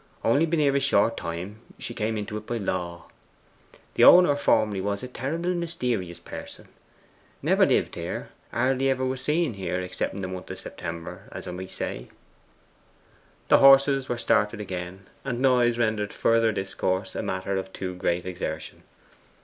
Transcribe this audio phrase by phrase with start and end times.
[0.23, 3.05] Only been here a short time; she came into it by law.
[3.93, 6.63] The owner formerly was a terrible mysterious party
[7.43, 11.47] never lived here hardly ever was seen here except in the month of September, as
[11.47, 12.09] I might say.'
[13.49, 18.25] The horses were started again, and noise rendered further discourse a matter of too great
[18.25, 18.81] exertion.